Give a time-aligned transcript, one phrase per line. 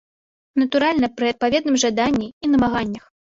[0.61, 3.05] Натуральна, пры адпаведным жаданні і намаганнях.